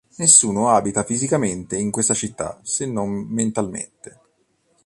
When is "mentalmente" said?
3.29-4.19